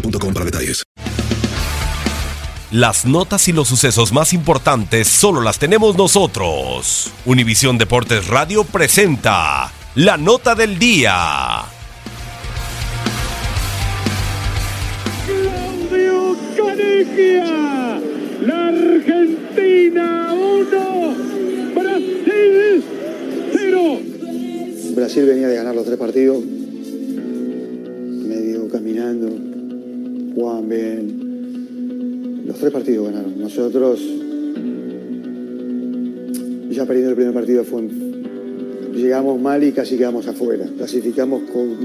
[0.00, 0.82] boostmobile.com para detalles.
[2.72, 7.12] Las notas y los sucesos más importantes solo las tenemos nosotros.
[7.24, 11.62] Univisión Deportes Radio presenta la nota del día.
[15.26, 18.00] Claudio Canigia,
[18.42, 21.14] la Argentina 1,
[21.74, 22.84] Brasil
[23.52, 24.00] 0.
[24.96, 26.42] Brasil venía de ganar los tres partidos,
[30.36, 32.46] jugaban bien.
[32.46, 33.40] Los tres partidos ganaron.
[33.40, 34.00] Nosotros,
[36.70, 37.88] ya perdiendo el primer partido, fue,
[38.96, 40.66] llegamos mal y casi quedamos afuera.
[40.76, 41.76] Clasificamos con,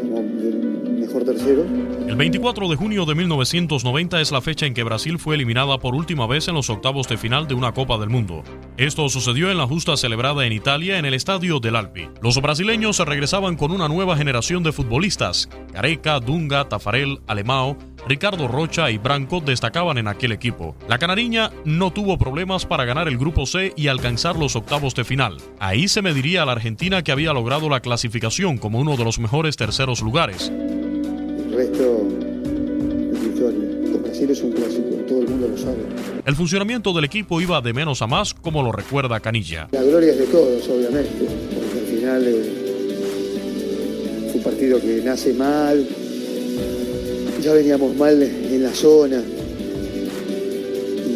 [0.00, 1.64] como el mejor tercero.
[2.06, 5.94] El 24 de junio de 1990 es la fecha en que Brasil fue eliminada por
[5.94, 8.42] última vez en los octavos de final de una Copa del Mundo.
[8.76, 12.08] Esto sucedió en la justa celebrada en Italia en el estadio del Alpi.
[12.20, 15.48] Los brasileños se regresaban con una nueva generación de futbolistas.
[15.72, 17.76] Careca, Dunga, Tafarel, Alemão,
[18.08, 20.74] Ricardo Rocha y Branco destacaban en aquel equipo.
[20.88, 25.04] La canariña no tuvo problemas para ganar el grupo C y alcanzar los octavos de
[25.04, 25.36] final.
[25.58, 29.18] Ahí se mediría a la Argentina que había logrado la clasificación como uno de los
[29.18, 30.50] mejores terceros lugares.
[30.50, 32.08] El resto
[33.12, 33.70] es historia.
[34.02, 35.78] Brasil es un clásico, todo el mundo lo sabe.
[36.24, 39.68] El funcionamiento del equipo iba de menos a más, como lo recuerda Canilla.
[39.72, 42.42] La gloria es de todos, obviamente, porque al final eh,
[44.26, 45.86] fue un partido que nace mal,
[47.40, 49.22] ya veníamos mal en la zona,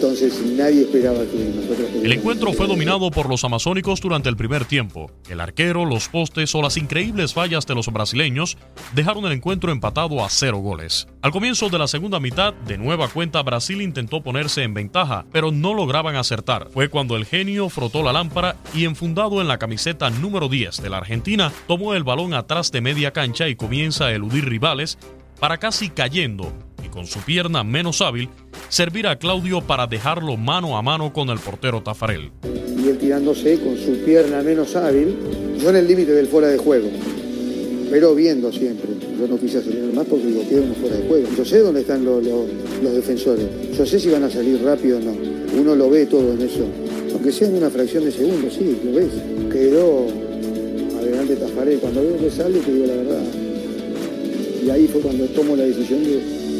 [0.00, 1.90] entonces nadie esperaba que nosotros...
[2.02, 5.10] El encuentro fue dominado por los amazónicos durante el primer tiempo.
[5.28, 8.56] El arquero, los postes o las increíbles fallas de los brasileños
[8.94, 11.06] dejaron el encuentro empatado a cero goles.
[11.20, 15.52] Al comienzo de la segunda mitad, de nueva cuenta Brasil intentó ponerse en ventaja, pero
[15.52, 16.68] no lograban acertar.
[16.70, 20.88] Fue cuando el genio frotó la lámpara y enfundado en la camiseta número 10 de
[20.88, 24.96] la Argentina, tomó el balón atrás de media cancha y comienza a eludir rivales
[25.40, 26.52] para casi cayendo
[26.84, 28.28] y con su pierna menos hábil
[28.68, 32.30] servir a Claudio para dejarlo mano a mano con el portero Tafarel.
[32.44, 35.16] Y él tirándose con su pierna menos hábil,
[35.58, 36.88] yo en el límite del fuera de juego,
[37.90, 38.90] pero viendo siempre.
[39.18, 41.28] Yo no quise acelerar más porque digo, queda uno fuera de juego.
[41.36, 42.46] Yo sé dónde están los, los,
[42.82, 45.12] los defensores, yo sé si van a salir rápido o no.
[45.58, 46.66] Uno lo ve todo en eso,
[47.12, 49.10] aunque sea en una fracción de segundo, sí, lo ves.
[49.50, 50.06] Quedó
[50.98, 51.78] adelante Tafarel.
[51.80, 53.22] Cuando veo que sale, te digo la verdad,
[54.62, 56.50] y ahí fue cuando tomo la decisión de.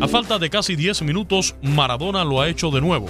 [0.00, 3.06] A falta de casi 10 minutos, Maradona lo ha hecho de nuevo.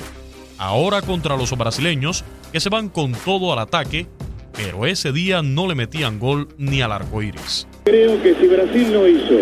[0.58, 4.06] Ahora contra los brasileños, que se van con todo al ataque,
[4.52, 7.66] pero ese día no le metían gol ni al arco iris.
[7.84, 9.40] Creo que si Brasil no hizo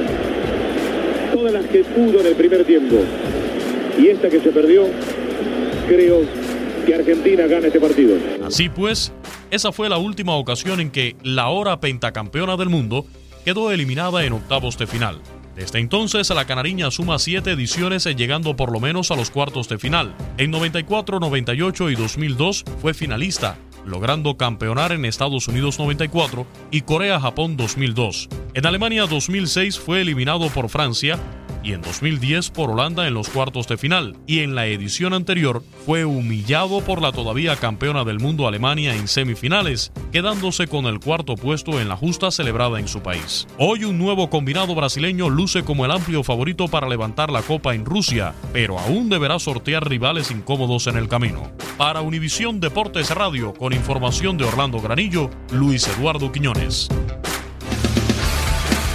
[1.35, 2.97] todas las que pudo en el primer tiempo
[3.99, 4.87] y esta que se perdió,
[5.89, 6.23] creo
[6.87, 8.17] que Argentina gana este partido.
[8.45, 9.13] Así pues,
[9.51, 13.07] esa fue la última ocasión en que la hora pentacampeona del mundo
[13.45, 15.21] quedó eliminada en octavos de final.
[15.55, 19.79] Desde entonces, la canariña suma siete ediciones llegando por lo menos a los cuartos de
[19.79, 20.15] final.
[20.37, 23.57] En 94, 98 y 2002 fue finalista,
[23.87, 28.29] logrando campeonar en Estados Unidos 94 y Corea-Japón 2002.
[28.55, 31.21] En Alemania 2006 fue eliminado por Francia
[31.65, 35.63] y en 2010 por Holanda en los cuartos de final, y en la edición anterior
[35.87, 41.37] fue humillado por la todavía campeona del mundo Alemania en semifinales, quedándose con el cuarto
[41.37, 43.47] puesto en la justa celebrada en su país.
[43.59, 47.85] Hoy un nuevo combinado brasileño luce como el amplio favorito para levantar la copa en
[47.85, 51.51] Rusia, pero aún deberá sortear rivales incómodos en el camino.
[51.79, 56.89] Para Univisión Deportes Radio, con información de Orlando Granillo, Luis Eduardo Quiñones.